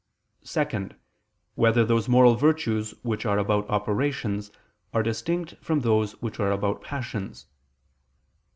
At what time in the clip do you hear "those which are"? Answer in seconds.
5.81-6.49